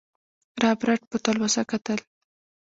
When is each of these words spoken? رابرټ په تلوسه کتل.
رابرټ 0.63 1.01
په 1.11 1.17
تلوسه 1.25 1.63
کتل. 1.71 1.99